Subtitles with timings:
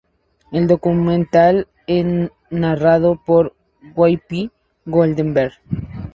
[0.51, 3.53] El documental es narrado por
[3.95, 4.49] Whoopi
[4.83, 5.53] Goldberg.